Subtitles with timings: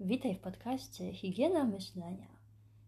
[0.00, 2.26] Witaj w podcaście Higiena Myślenia.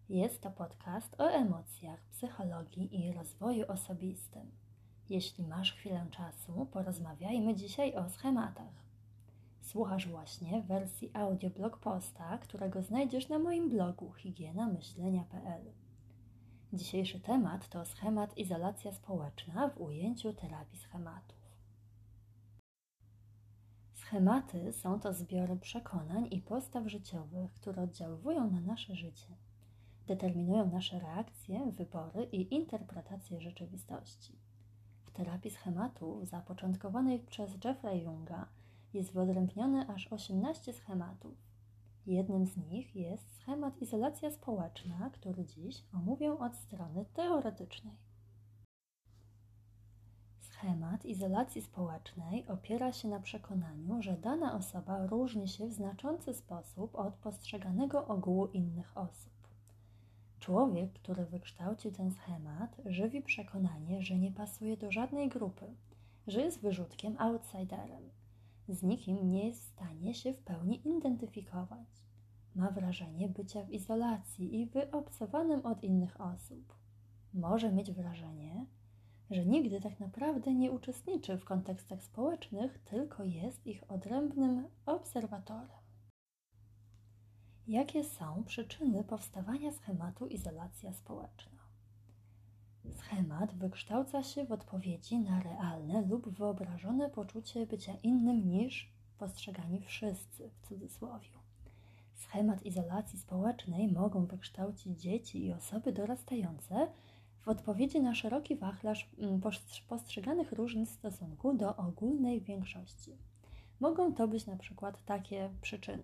[0.09, 4.51] Jest to podcast o emocjach, psychologii i rozwoju osobistym.
[5.09, 8.85] Jeśli masz chwilę czasu, porozmawiajmy dzisiaj o schematach.
[9.61, 15.61] Słuchasz właśnie wersji audio blog posta, którego znajdziesz na moim blogu higienamyślenia.pl.
[16.73, 21.40] Dzisiejszy temat to schemat izolacja społeczna w ujęciu terapii schematów.
[24.11, 29.27] Schematy są to zbiory przekonań i postaw życiowych, które oddziaływują na nasze życie,
[30.07, 34.35] determinują nasze reakcje, wybory i interpretacje rzeczywistości.
[35.05, 38.45] W terapii schematów zapoczątkowanej przez Jeffrey Junga
[38.93, 41.33] jest wyodrębnione aż 18 schematów.
[42.05, 48.10] Jednym z nich jest schemat izolacja społeczna, który dziś omówię od strony teoretycznej.
[50.61, 56.95] Schemat izolacji społecznej opiera się na przekonaniu, że dana osoba różni się w znaczący sposób
[56.95, 59.33] od postrzeganego ogółu innych osób.
[60.39, 65.65] Człowiek, który wykształcił ten schemat, żywi przekonanie, że nie pasuje do żadnej grupy,
[66.27, 68.09] że jest wyrzutkiem, outsiderem.
[68.67, 71.87] Z nikim nie jest w stanie się w pełni identyfikować.
[72.55, 76.75] Ma wrażenie bycia w izolacji i wyobcowanym od innych osób.
[77.33, 78.65] Może mieć wrażenie,
[79.31, 85.81] że nigdy tak naprawdę nie uczestniczy w kontekstach społecznych, tylko jest ich odrębnym obserwatorem.
[87.67, 91.61] Jakie są przyczyny powstawania schematu izolacja społeczna?
[92.89, 100.49] Schemat wykształca się w odpowiedzi na realne lub wyobrażone poczucie bycia innym niż postrzegani wszyscy
[100.49, 101.29] w cudzysłowie.
[102.13, 106.87] Schemat izolacji społecznej mogą wykształcić dzieci i osoby dorastające,
[107.41, 109.41] w odpowiedzi na szeroki wachlarz mm,
[109.87, 113.17] postrzeganych różnic w stosunku do ogólnej większości.
[113.79, 116.03] Mogą to być na przykład takie przyczyny.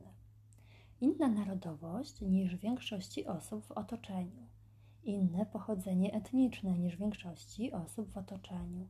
[1.01, 4.47] Inna narodowość niż większości osób w otoczeniu,
[5.03, 8.87] inne pochodzenie etniczne niż większości osób w otoczeniu,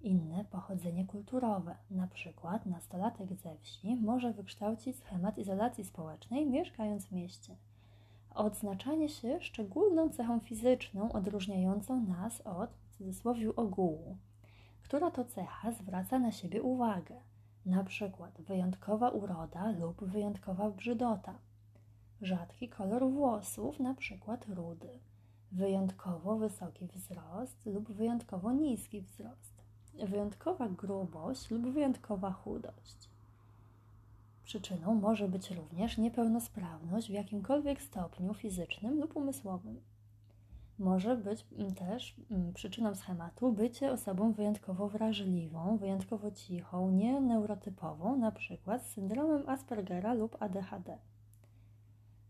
[0.00, 7.12] inne pochodzenie kulturowe, na przykład nastolatek ze wsi może wykształcić schemat izolacji społecznej mieszkając w
[7.12, 7.56] mieście–
[8.34, 14.16] odznaczanie się szczególną cechą fizyczną odróżniającą nas od, w cudzysłowie, ogółu,
[14.82, 17.14] która to cecha zwraca na siebie uwagę,
[17.66, 21.38] na przykład wyjątkowa uroda lub wyjątkowa brzydota,
[22.22, 25.00] rzadki kolor włosów, na przykład rudy,
[25.52, 33.11] wyjątkowo wysoki wzrost lub wyjątkowo niski wzrost, wyjątkowa grubość lub wyjątkowa chudość.
[34.52, 39.80] Przyczyną może być również niepełnosprawność w jakimkolwiek stopniu fizycznym lub umysłowym.
[40.78, 48.78] Może być mm, też mm, przyczyną schematu bycie osobą wyjątkowo wrażliwą, wyjątkowo cichą, nieneurotypową, np.
[48.78, 50.98] z syndromem Aspergera lub ADHD.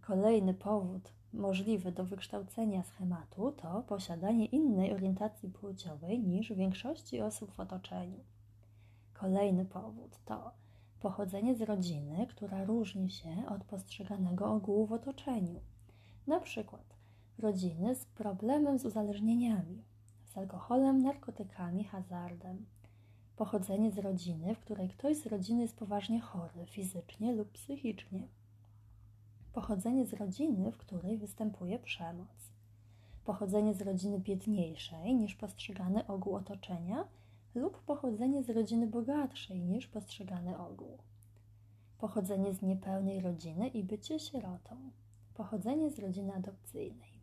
[0.01, 7.61] Kolejny powód możliwy do wykształcenia schematu to posiadanie innej orientacji płciowej niż większości osób w
[7.61, 8.21] otoczeniu.
[9.15, 10.62] Kolejny powód to
[11.03, 15.61] pochodzenie z rodziny, która różni się od postrzeganego ogółu w otoczeniu.
[16.27, 16.97] Na przykład
[17.39, 19.83] rodziny z problemem z uzależnieniami,
[20.27, 22.67] z alkoholem, narkotykami, hazardem.
[23.37, 28.29] Pochodzenie z rodziny, w której ktoś z rodziny jest poważnie chory fizycznie lub psychicznie.
[29.53, 32.53] Pochodzenie z rodziny, w której występuje przemoc.
[33.25, 37.05] Pochodzenie z rodziny biedniejszej niż postrzegany ogół otoczenia–
[37.55, 40.99] lub pochodzenie z rodziny bogatszej niż postrzegany ogół.
[41.99, 44.77] Pochodzenie z niepełnej rodziny i bycie sierotą.
[45.35, 47.23] Pochodzenie z rodziny adopcyjnej.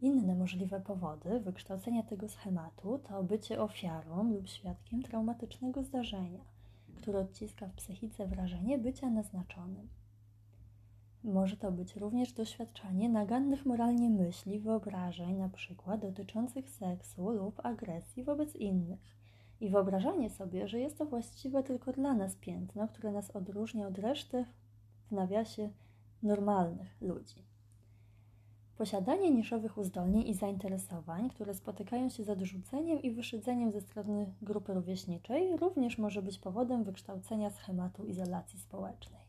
[0.00, 6.44] Inne możliwe powody wykształcenia tego schematu to bycie ofiarą lub świadkiem traumatycznego zdarzenia,
[6.96, 9.88] które odciska w psychice wrażenie bycia naznaczonym.
[11.24, 18.24] Może to być również doświadczanie nagannych moralnie myśli, wyobrażeń, na przykład dotyczących seksu lub agresji
[18.24, 19.00] wobec innych.
[19.60, 23.98] I wyobrażanie sobie, że jest to właściwe tylko dla nas piętno, które nas odróżnia od
[23.98, 24.44] reszty,
[25.08, 25.70] w nawiasie,
[26.22, 27.44] normalnych ludzi.
[28.78, 34.74] Posiadanie niszowych uzdolnień i zainteresowań, które spotykają się z odrzuceniem i wyszydzeniem ze strony grupy
[34.74, 39.19] rówieśniczej, również może być powodem wykształcenia schematu izolacji społecznej.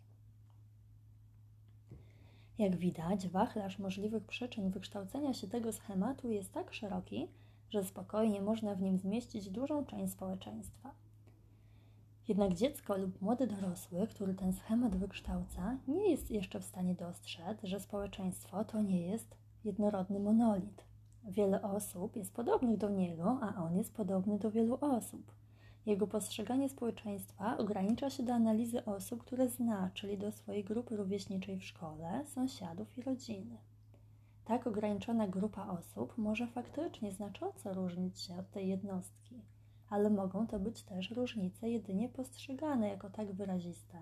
[2.62, 7.28] Jak widać, wachlarz możliwych przyczyn wykształcenia się tego schematu jest tak szeroki,
[7.70, 10.92] że spokojnie można w nim zmieścić dużą część społeczeństwa.
[12.28, 17.64] Jednak dziecko lub młody dorosły, który ten schemat wykształca, nie jest jeszcze w stanie dostrzec,
[17.64, 20.86] że społeczeństwo to nie jest jednorodny monolit.
[21.24, 25.32] Wiele osób jest podobnych do niego, a on jest podobny do wielu osób.
[25.86, 31.60] Jego postrzeganie społeczeństwa ogranicza się do analizy osób, które zna, czyli do swojej grupy rówieśniczej
[31.60, 33.58] w szkole, sąsiadów i rodziny.
[34.46, 39.42] Tak ograniczona grupa osób może faktycznie znacząco różnić się od tej jednostki,
[39.90, 43.98] ale mogą to być też różnice jedynie postrzegane jako tak wyraziste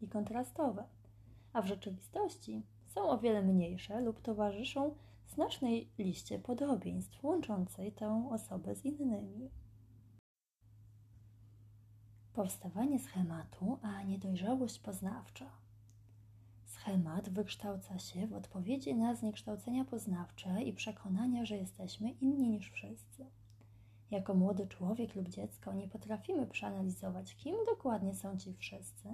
[0.00, 0.84] i kontrastowe,
[1.52, 4.94] a w rzeczywistości są o wiele mniejsze lub towarzyszą
[5.26, 9.50] znacznej liście podobieństw łączącej tę osobę z innymi.
[12.34, 15.46] Powstawanie schematu, a niedojrzałość poznawcza.
[16.64, 23.26] Schemat wykształca się w odpowiedzi na zniekształcenia poznawcze i przekonania, że jesteśmy inni niż wszyscy.
[24.10, 29.08] Jako młody człowiek lub dziecko nie potrafimy przeanalizować, kim dokładnie są ci wszyscy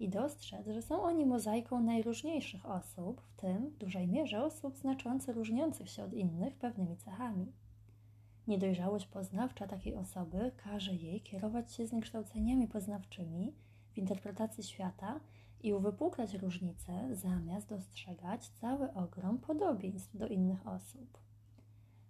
[0.00, 5.32] i dostrzec, że są oni mozaiką najróżniejszych osób, w tym w dużej mierze osób znacząco
[5.32, 7.52] różniących się od innych pewnymi cechami.
[8.48, 13.54] Niedojrzałość poznawcza takiej osoby każe jej kierować się zniekształceniami poznawczymi
[13.92, 15.20] w interpretacji świata
[15.62, 21.18] i uwypuklać różnice, zamiast dostrzegać cały ogrom podobieństw do innych osób.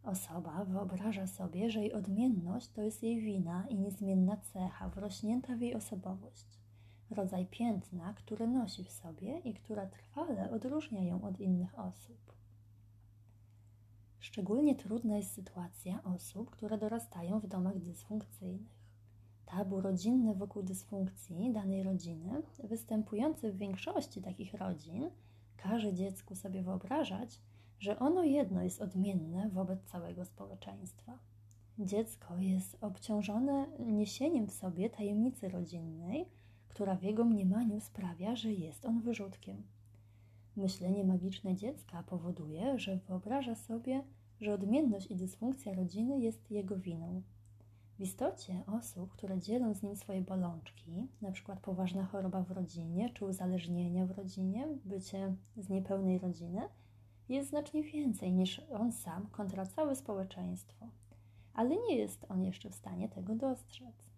[0.02, 5.60] Osoba wyobraża sobie, że jej odmienność to jest jej wina i niezmienna cecha wrośnięta w
[5.60, 6.58] jej osobowość,
[7.10, 12.34] rodzaj piętna, które nosi w sobie i która trwale odróżnia ją od innych osób.
[14.24, 18.84] Szczególnie trudna jest sytuacja osób, które dorastają w domach dysfunkcyjnych.
[19.46, 25.10] Tabu rodzinne wokół dysfunkcji danej rodziny, występujący w większości takich rodzin,
[25.56, 27.40] każe dziecku sobie wyobrażać,
[27.78, 31.18] że ono jedno jest odmienne wobec całego społeczeństwa.
[31.78, 36.28] Dziecko jest obciążone niesieniem w sobie tajemnicy rodzinnej,
[36.68, 39.62] która w jego mniemaniu sprawia, że jest on wyrzutkiem.
[40.56, 44.02] Myślenie magiczne dziecka powoduje, że wyobraża sobie,
[44.40, 47.22] że odmienność i dysfunkcja rodziny jest jego winą.
[47.98, 51.56] W istocie osób, które dzielą z nim swoje bolączki, np.
[51.62, 56.60] poważna choroba w rodzinie czy uzależnienia w rodzinie, bycie z niepełnej rodziny,
[57.28, 60.86] jest znacznie więcej niż on sam kontra całe społeczeństwo,
[61.54, 64.13] ale nie jest on jeszcze w stanie tego dostrzec.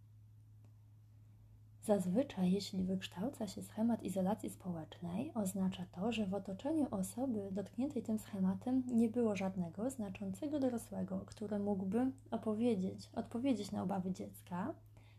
[1.86, 8.18] Zazwyczaj, jeśli wykształca się schemat izolacji społecznej, oznacza to, że w otoczeniu osoby dotkniętej tym
[8.18, 14.74] schematem nie było żadnego znaczącego dorosłego, który mógłby opowiedzieć, odpowiedzieć na obawy dziecka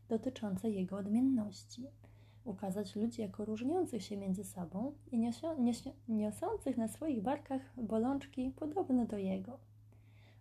[0.10, 1.88] dotyczące jego odmienności,
[2.46, 5.32] ukazać ludzi jako różniących się między sobą i
[6.08, 9.60] niosących na swoich barkach bolączki podobne do jego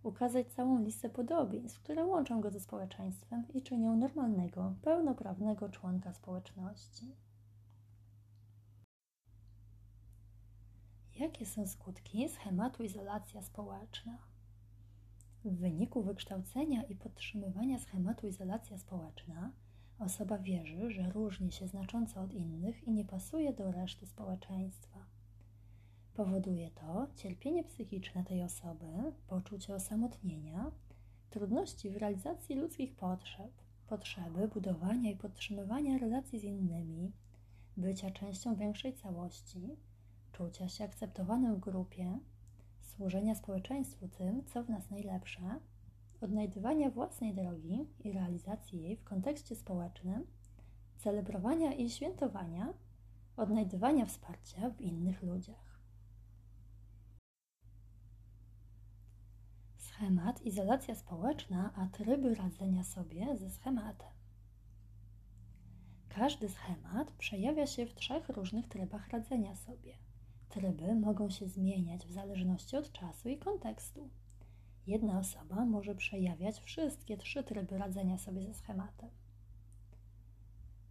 [0.06, 7.14] ukazać całą listę podobieństw, które łączą go ze społeczeństwem i czynią normalnego, pełnoprawnego członka społeczności.
[11.18, 14.18] Jakie są skutki schematu izolacja społeczna?
[15.44, 19.52] W wyniku wykształcenia i podtrzymywania schematu izolacja społeczna
[19.98, 25.05] osoba wierzy, że różni się znacząco od innych i nie pasuje do reszty społeczeństwa.
[26.16, 28.86] Powoduje to cierpienie psychiczne tej osoby,
[29.26, 30.70] poczucie osamotnienia,
[31.30, 33.50] trudności w realizacji ludzkich potrzeb,
[33.86, 37.12] potrzeby budowania i podtrzymywania relacji z innymi,
[37.76, 39.76] bycia częścią większej całości,
[40.32, 42.18] czucia się akceptowanym w grupie,
[42.80, 45.60] służenia społeczeństwu tym, co w nas najlepsze,
[46.20, 50.26] odnajdywania własnej drogi i realizacji jej w kontekście społecznym,
[50.96, 52.74] celebrowania i świętowania,
[53.36, 55.65] odnajdywania wsparcia w innych ludziach.
[59.96, 64.10] Schemat, izolacja społeczna, a tryby radzenia sobie ze schematem.
[66.08, 69.94] Każdy schemat przejawia się w trzech różnych trybach radzenia sobie.
[70.48, 74.10] Tryby mogą się zmieniać w zależności od czasu i kontekstu.
[74.86, 79.10] Jedna osoba może przejawiać wszystkie trzy tryby radzenia sobie ze schematem.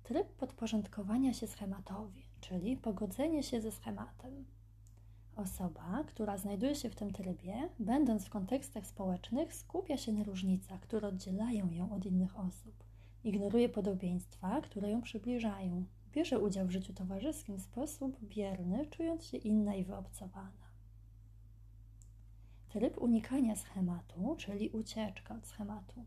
[0.04, 4.46] Tryb podporządkowania się schematowi, czyli pogodzenie się ze schematem.
[5.36, 10.80] Osoba, która znajduje się w tym trybie, będąc w kontekstach społecznych, skupia się na różnicach,
[10.80, 12.84] które oddzielają ją od innych osób.
[13.24, 15.86] Ignoruje podobieństwa, które ją przybliżają.
[16.12, 20.66] Bierze udział w życiu towarzyskim w sposób bierny, czując się inna i wyobcowana.
[22.70, 26.06] Tryb unikania schematu, czyli ucieczka od schematu.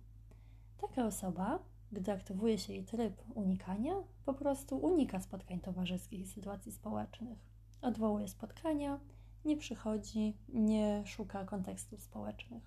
[0.78, 1.58] Taka osoba,
[1.92, 3.94] gdy aktywuje się jej tryb unikania,
[4.24, 7.38] po prostu unika spotkań towarzyskich i sytuacji społecznych.
[7.82, 9.00] Odwołuje spotkania,
[9.44, 12.62] nie przychodzi, nie szuka kontekstów społecznych.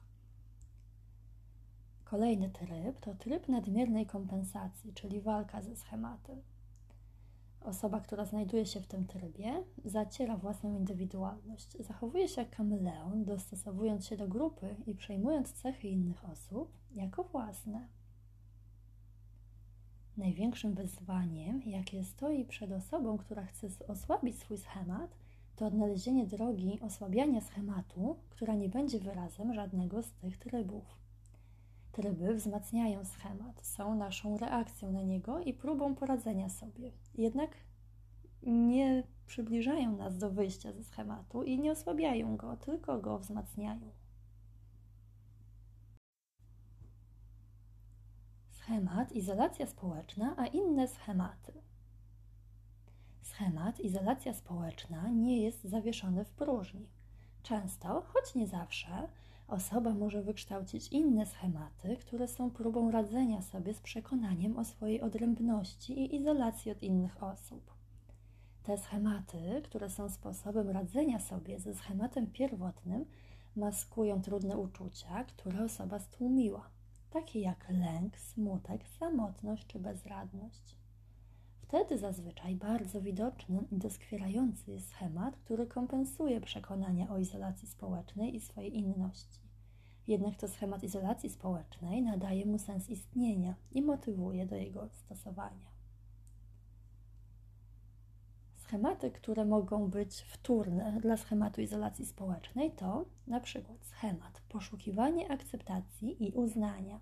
[2.03, 6.41] Kolejny tryb to tryb nadmiernej kompensacji, czyli walka ze schematem.
[7.61, 14.05] Osoba, która znajduje się w tym trybie, zaciera własną indywidualność, zachowuje się jak kameleon, dostosowując
[14.05, 17.87] się do grupy i przejmując cechy innych osób jako własne.
[20.17, 25.17] Największym wyzwaniem, jakie stoi przed osobą, która chce osłabić swój schemat,
[25.55, 30.83] to odnalezienie drogi osłabiania schematu, która nie będzie wyrazem żadnego z tych trybów.
[31.91, 36.91] Tryby wzmacniają schemat, są naszą reakcją na niego i próbą poradzenia sobie.
[37.15, 37.49] Jednak
[38.43, 43.91] nie przybliżają nas do wyjścia ze schematu i nie osłabiają go, tylko go wzmacniają.
[48.49, 51.53] Schemat, izolacja społeczna, a inne schematy.
[53.31, 56.89] Schemat, izolacja społeczna nie jest zawieszony w próżni.
[57.43, 59.07] Często, choć nie zawsze,
[59.47, 65.99] osoba może wykształcić inne schematy, które są próbą radzenia sobie z przekonaniem o swojej odrębności
[65.99, 67.73] i izolacji od innych osób.
[68.63, 73.05] Te schematy, które są sposobem radzenia sobie ze schematem pierwotnym,
[73.55, 76.69] maskują trudne uczucia, które osoba stłumiła,
[77.09, 80.80] takie jak lęk, smutek, samotność czy bezradność.
[81.71, 88.39] Wtedy zazwyczaj bardzo widoczny i doskwierający jest schemat, który kompensuje przekonania o izolacji społecznej i
[88.39, 89.39] swojej inności.
[90.07, 95.71] Jednak to schemat izolacji społecznej nadaje mu sens istnienia i motywuje do jego stosowania.
[98.55, 106.27] Schematy, które mogą być wtórne dla schematu izolacji społecznej, to na przykład schemat poszukiwanie akceptacji
[106.27, 106.99] i uznania.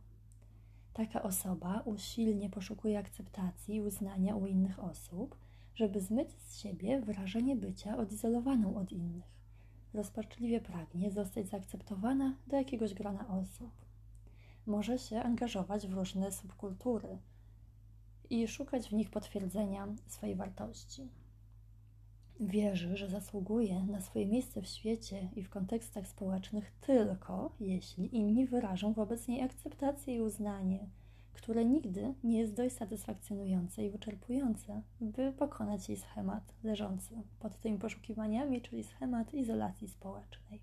[0.94, 5.38] Taka osoba usilnie poszukuje akceptacji i uznania u innych osób,
[5.76, 9.40] żeby zmyć z siebie wrażenie bycia odizolowaną od innych.
[9.94, 13.72] Rozpaczliwie pragnie zostać zaakceptowana do jakiegoś grona osób.
[14.66, 17.18] Może się angażować w różne subkultury
[18.30, 21.10] i szukać w nich potwierdzenia swojej wartości.
[22.40, 28.46] Wierzy, że zasługuje na swoje miejsce w świecie i w kontekstach społecznych tylko jeśli inni
[28.46, 30.90] wyrażą wobec niej akceptację i uznanie,
[31.34, 37.78] które nigdy nie jest dość satysfakcjonujące i wyczerpujące, by pokonać jej schemat leżący pod tymi
[37.78, 40.62] poszukiwaniami, czyli schemat izolacji społecznej.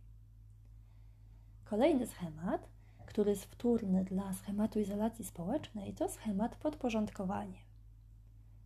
[1.64, 2.68] Kolejny schemat,
[3.06, 7.59] który jest wtórny dla schematu izolacji społecznej, to schemat podporządkowanie.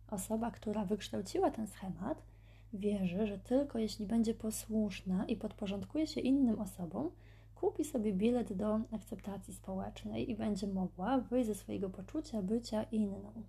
[0.07, 2.30] Osoba, która wykształciła ten schemat,
[2.73, 7.11] wierzy, że tylko jeśli będzie posłuszna i podporządkuje się innym osobom,
[7.55, 13.43] kupi sobie bilet do akceptacji społecznej i będzie mogła wyjść ze swojego poczucia bycia inną.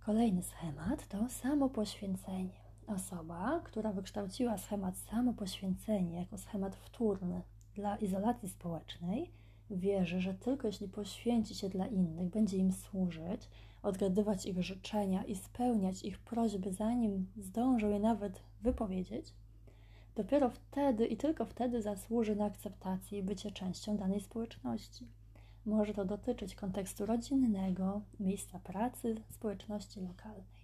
[0.00, 2.62] Kolejny schemat to samopoświęcenie.
[2.86, 7.42] Osoba, która wykształciła schemat samopoświęcenie jako schemat wtórny
[7.74, 9.30] dla izolacji społecznej,
[9.70, 13.48] wierzy, że tylko jeśli poświęci się dla innych, będzie im służyć,
[13.82, 19.34] odgadywać ich życzenia i spełniać ich prośby, zanim zdążą je nawet wypowiedzieć,
[20.14, 25.08] dopiero wtedy i tylko wtedy zasłuży na akceptację i bycie częścią danej społeczności.
[25.66, 30.62] Może to dotyczyć kontekstu rodzinnego, miejsca pracy, społeczności lokalnej.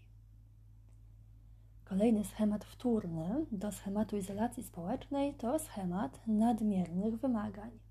[1.84, 7.87] Kolejny schemat wtórny do schematu izolacji społecznej to schemat nadmiernych wymagań.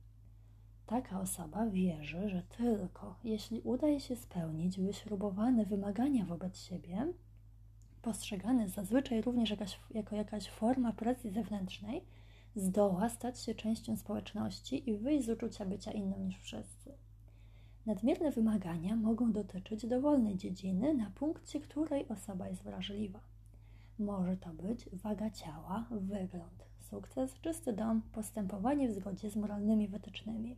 [0.87, 7.13] Taka osoba wierzy, że tylko jeśli uda jej się spełnić wyśrubowane wymagania wobec siebie,
[8.01, 12.01] postrzegane zazwyczaj również jakaś, jako jakaś forma presji zewnętrznej,
[12.55, 16.93] zdoła stać się częścią społeczności i wyjść z uczucia bycia inną niż wszyscy.
[17.85, 23.19] Nadmierne wymagania mogą dotyczyć dowolnej dziedziny, na punkcie której osoba jest wrażliwa.
[23.99, 30.55] Może to być waga ciała, wygląd, sukces, czysty dom, postępowanie w zgodzie z moralnymi wytycznymi.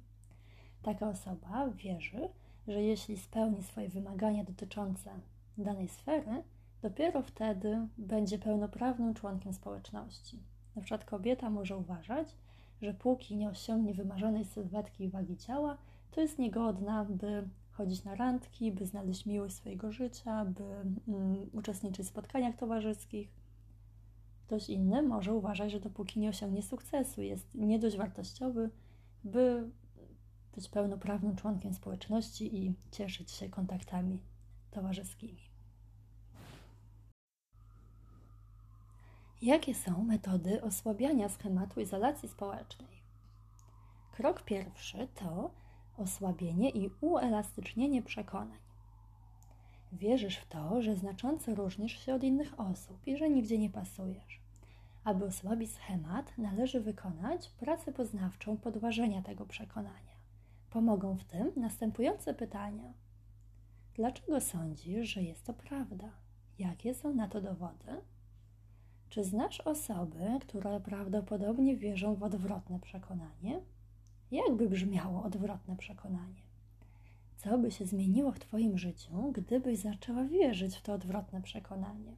[0.82, 2.30] Taka osoba wierzy,
[2.68, 5.12] że jeśli spełni swoje wymagania dotyczące
[5.58, 6.44] danej sfery,
[6.82, 10.40] dopiero wtedy będzie pełnoprawnym członkiem społeczności.
[10.76, 12.36] Na przykład kobieta może uważać,
[12.82, 15.78] że póki nie osiągnie wymarzonej sylwetki i wagi ciała,
[16.12, 20.64] to jest niegodna, by chodzić na randki, by znaleźć miłość swojego życia, by
[21.08, 23.30] um, uczestniczyć w spotkaniach towarzyskich.
[24.48, 28.70] Ktoś inny może uważać, że dopóki nie osiągnie sukcesu, jest nie dość wartościowy,
[29.24, 29.70] by
[30.56, 34.20] być pełnoprawnym członkiem społeczności i cieszyć się kontaktami
[34.72, 35.50] towarzyskimi.
[39.42, 43.00] Jakie są metody osłabiania schematu izolacji społecznej?
[44.12, 45.52] Krok pierwszy to
[45.98, 48.60] osłabienie i uelastycznienie przekonań.
[49.92, 54.40] Wierzysz w to, że znacząco różnisz się od innych osób i że nigdzie nie pasujesz.
[55.04, 60.09] Aby osłabić schemat, należy wykonać pracę poznawczą podważenia tego przekonania.
[60.70, 62.94] Pomogą w tym następujące pytania.
[63.94, 66.10] Dlaczego sądzisz, że jest to prawda?
[66.60, 68.02] Jakie są na to dowody?
[69.10, 73.62] Czy znasz osoby, które prawdopodobnie wierzą w odwrotne przekonanie?
[74.32, 76.50] Jakby brzmiało odwrotne przekonanie?
[77.38, 82.16] Co by się zmieniło w Twoim życiu, gdybyś zaczęła wierzyć w to odwrotne przekonanie?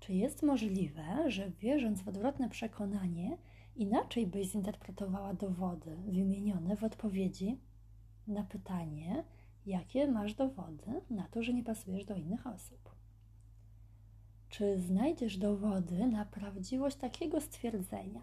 [0.00, 3.38] Czy jest możliwe, że wierząc w odwrotne przekonanie,
[3.76, 7.60] inaczej byś zinterpretowała dowody wymienione w odpowiedzi
[8.26, 9.24] na pytanie,
[9.66, 12.94] jakie masz dowody na to, że nie pasujesz do innych osób?
[14.48, 18.22] Czy znajdziesz dowody na prawdziwość takiego stwierdzenia?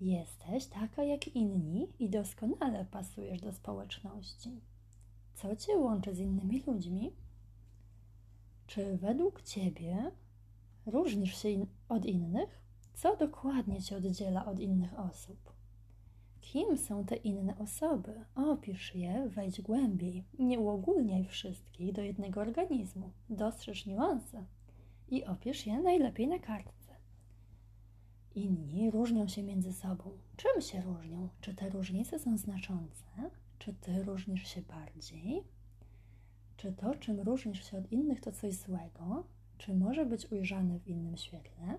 [0.00, 4.60] Jesteś taka jak inni i doskonale pasujesz do społeczności.
[5.34, 7.12] Co cię łączy z innymi ludźmi?
[8.66, 10.10] Czy według ciebie
[10.86, 12.63] różnisz się od innych?
[12.94, 15.52] Co dokładnie cię oddziela od innych osób?
[16.40, 18.24] Kim są te inne osoby?
[18.34, 20.24] Opisz je, wejdź głębiej.
[20.38, 23.10] Nie uogólniaj wszystkich do jednego organizmu.
[23.30, 24.44] Dostrzeż niuanse
[25.08, 26.94] i opisz je najlepiej na kartce.
[28.34, 30.10] Inni różnią się między sobą.
[30.36, 31.28] Czym się różnią?
[31.40, 33.04] Czy te różnice są znaczące?
[33.58, 35.44] Czy ty różnisz się bardziej?
[36.56, 39.24] Czy to, czym różnisz się od innych, to coś złego?
[39.58, 41.78] Czy może być ujrzane w innym świetle?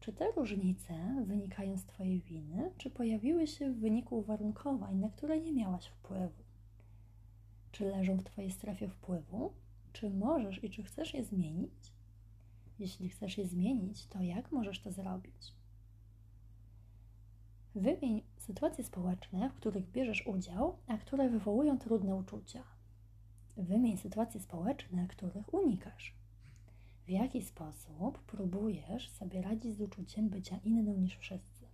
[0.00, 5.40] Czy te różnice wynikają z Twojej winy, czy pojawiły się w wyniku uwarunkowań, na które
[5.40, 6.42] nie miałaś wpływu?
[7.72, 9.52] Czy leżą w Twojej strefie wpływu?
[9.92, 11.92] Czy możesz i czy chcesz je zmienić?
[12.78, 15.54] Jeśli chcesz je zmienić, to jak możesz to zrobić?
[17.74, 22.62] Wymień sytuacje społeczne, w których bierzesz udział, a które wywołują trudne uczucia.
[23.56, 26.14] Wymień sytuacje społeczne, których unikasz.
[27.08, 31.66] W jaki sposób próbujesz sobie radzić z uczuciem bycia inną niż wszyscy?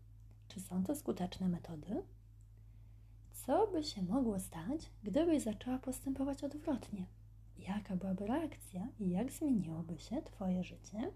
[0.49, 2.03] Czy są to skuteczne metody?
[3.33, 7.07] Co by się mogło stać, gdybyś zaczęła postępować odwrotnie?
[7.59, 11.13] Jaka byłaby reakcja i jak zmieniłoby się Twoje życie?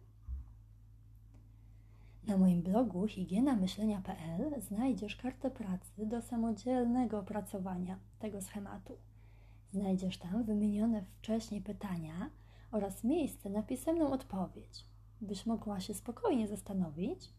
[2.27, 8.97] Na moim blogu higienamyślenia.pl znajdziesz kartę pracy do samodzielnego opracowania tego schematu.
[9.73, 12.31] Znajdziesz tam wymienione wcześniej pytania
[12.71, 14.85] oraz miejsce na pisemną odpowiedź,
[15.21, 17.33] byś mogła się spokojnie zastanowić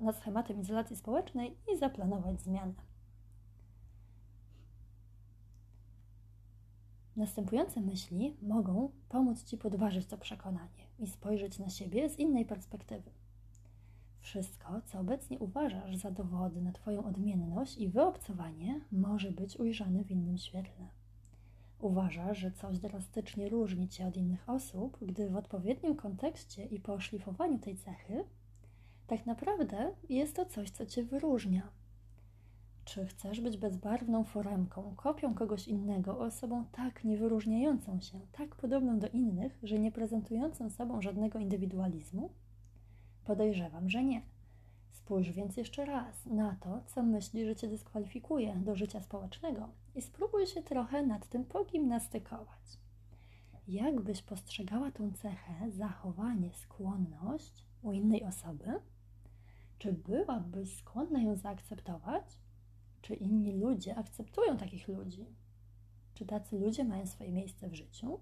[0.00, 2.74] nad, schematem izolacji społecznej i zaplanować zmianę.
[7.16, 13.10] Następujące myśli mogą pomóc Ci podważyć to przekonanie i spojrzeć na siebie z innej perspektywy.
[14.20, 20.10] Wszystko, co obecnie uważasz za dowody na Twoją odmienność i wyobcowanie, może być ujrzane w
[20.10, 20.88] innym świetle.
[21.78, 26.94] Uważasz, że coś drastycznie różni Cię od innych osób, gdy w odpowiednim kontekście i po
[26.94, 28.24] oszlifowaniu tej cechy,
[29.06, 31.70] tak naprawdę jest to coś, co Cię wyróżnia.
[32.84, 39.08] Czy chcesz być bezbarwną foremką, kopią kogoś innego, osobą tak niewyróżniającą się, tak podobną do
[39.08, 42.30] innych, że nie prezentującą sobą żadnego indywidualizmu?
[43.24, 44.22] Podejrzewam, że nie.
[45.04, 50.02] Spójrz więc jeszcze raz na to, co myśli, że cię dyskwalifikuje do życia społecznego i
[50.02, 52.78] spróbuj się trochę nad tym pogimnastykować.
[53.68, 58.80] Jak byś postrzegała tą cechę, zachowanie, skłonność u innej osoby?
[59.78, 62.38] Czy byłabyś skłonna ją zaakceptować?
[63.02, 65.26] Czy inni ludzie akceptują takich ludzi?
[66.14, 68.20] Czy tacy ludzie mają swoje miejsce w życiu?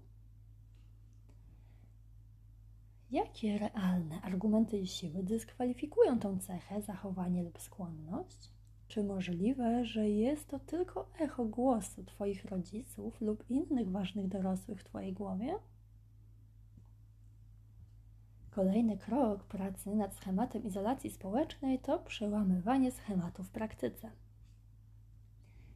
[3.13, 8.49] Jakie realne argumenty i siły dyskwalifikują tą cechę, zachowanie lub skłonność?
[8.87, 14.83] Czy możliwe, że jest to tylko echo głosu Twoich rodziców lub innych ważnych dorosłych w
[14.83, 15.55] Twojej głowie?
[18.51, 24.11] Kolejny krok pracy nad schematem izolacji społecznej to przełamywanie schematu w praktyce.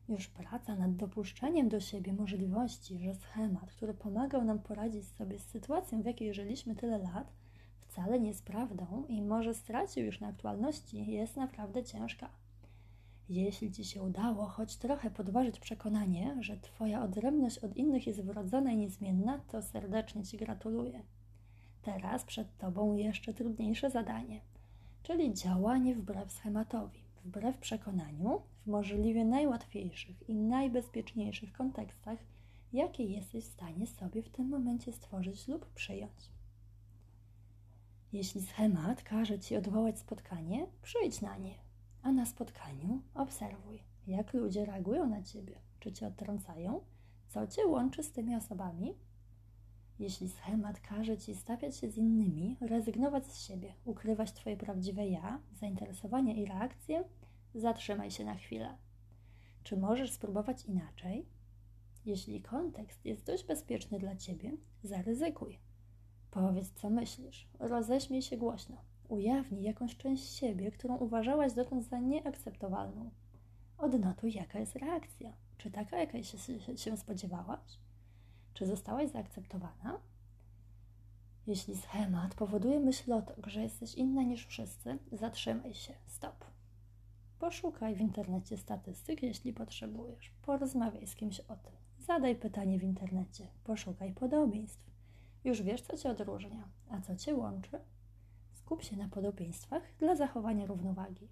[0.10, 5.46] Już praca nad dopuszczeniem do siebie możliwości, że schemat, który pomagał nam poradzić sobie z
[5.46, 7.34] sytuacją, w jakiej żyliśmy tyle lat,
[7.80, 12.30] wcale nie jest prawdą i może stracił już na aktualności, jest naprawdę ciężka.
[13.30, 18.72] Jeśli Ci się udało choć trochę podważyć przekonanie, że Twoja odrębność od innych jest wrodzona
[18.72, 21.02] i niezmienna, to serdecznie Ci gratuluję.
[21.82, 24.42] Teraz przed Tobą jeszcze trudniejsze zadanie,
[25.04, 32.20] czyli działanie wbrew schematowi, wbrew przekonaniu, w możliwie najłatwiejszych i najbezpieczniejszych kontekstach,
[32.74, 36.32] jakie jesteś w stanie sobie w tym momencie stworzyć lub przyjąć.
[38.14, 41.56] Jeśli schemat każe Ci odwołać spotkanie, przyjdź na nie,
[42.04, 46.82] a na spotkaniu obserwuj, jak ludzie reagują na Ciebie, czy Cię odtrącają,
[47.28, 48.94] co Cię łączy z tymi osobami.
[50.00, 55.40] Jeśli schemat każe Ci stawiać się z innymi, rezygnować z siebie, ukrywać Twoje prawdziwe ja,
[55.54, 57.04] zainteresowania i reakcje,
[57.56, 58.78] zatrzymaj się na chwilę.
[59.64, 61.26] Czy możesz spróbować inaczej?
[62.06, 64.52] Jeśli kontekst jest dość bezpieczny dla Ciebie,
[64.84, 65.60] zaryzykuj.
[66.32, 67.48] Powiedz, co myślisz.
[67.60, 68.78] Roześmiej się głośno.
[69.08, 73.12] Ujawnij jakąś część siebie, którą uważałaś dotąd za nieakceptowalną.
[73.78, 75.34] Odnotuj, jaka jest reakcja.
[75.58, 76.38] Czy taka, jakiej się,
[76.78, 77.80] się, spodziewałaś?
[78.54, 80.00] Czy zostałaś zaakceptowana?
[81.48, 86.46] Jeśli schemat powoduje myślotok, że jesteś inna niż wszyscy, zatrzymaj się, stop.
[87.40, 90.32] Poszukaj w internecie statystyk, jeśli potrzebujesz.
[90.42, 91.74] Porozmawiaj z kimś o tym.
[92.00, 93.48] Zadaj pytanie w internecie.
[93.64, 94.92] Poszukaj podobieństw.
[95.44, 97.80] Już wiesz, co cię odróżnia, a co cię łączy.
[98.54, 101.28] Skup się na podobieństwach dla zachowania równowagi.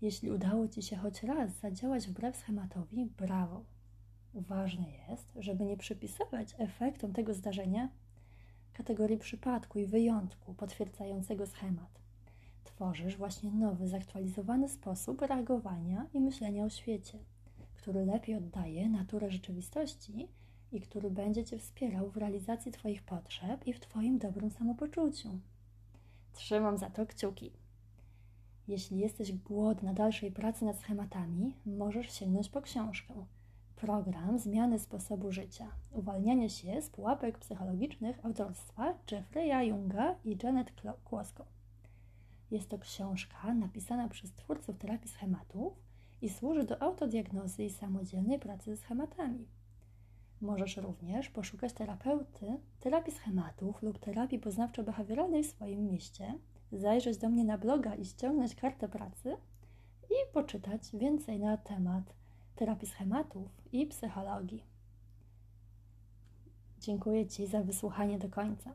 [0.00, 3.64] Jeśli udało ci się choć raz zadziałać wbrew schematowi, brawo.
[4.34, 7.88] Ważne jest, żeby nie przypisywać efektom tego zdarzenia
[8.72, 11.99] kategorii przypadku i wyjątku potwierdzającego schemat.
[12.80, 17.18] Tworzysz właśnie nowy, zaktualizowany sposób reagowania i myślenia o świecie,
[17.74, 20.28] który lepiej oddaje naturę rzeczywistości
[20.72, 25.28] i który będzie Cię wspierał w realizacji Twoich potrzeb i w Twoim dobrym samopoczuciu.
[26.32, 27.52] Trzymam za to kciuki.
[28.68, 33.14] Jeśli jesteś głodna dalszej pracy nad schematami, możesz sięgnąć po książkę
[33.76, 40.72] program zmiany sposobu życia, uwalnianie się z pułapek psychologicznych autorstwa Jeffrey'a Junga i Janet
[41.04, 41.59] Kłosko.
[42.50, 45.72] Jest to książka napisana przez twórców terapii schematów
[46.22, 49.46] i służy do autodiagnozy i samodzielnej pracy ze schematami.
[50.40, 56.38] Możesz również poszukać terapeuty terapii schematów lub terapii poznawczo-behawioralnej w swoim mieście,
[56.72, 59.36] zajrzeć do mnie na bloga i ściągnąć kartę pracy
[60.10, 62.14] i poczytać więcej na temat
[62.56, 64.64] terapii schematów i psychologii.
[66.80, 68.74] Dziękuję Ci za wysłuchanie do końca.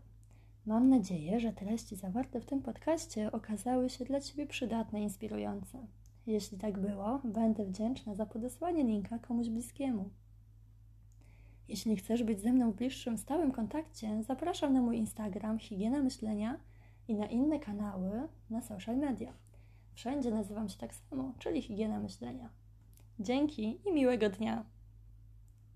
[0.65, 5.87] Mam nadzieję, że treści zawarte w tym podcaście okazały się dla Ciebie przydatne i inspirujące.
[6.27, 10.09] Jeśli tak było, będę wdzięczna za podesłanie linka komuś bliskiemu.
[11.67, 16.59] Jeśli chcesz być ze mną w bliższym, stałym kontakcie, zapraszam na mój Instagram Higiena Myślenia
[17.07, 19.33] i na inne kanały na social media.
[19.93, 22.49] Wszędzie nazywam się tak samo, czyli Higiena Myślenia.
[23.19, 24.65] Dzięki i miłego dnia.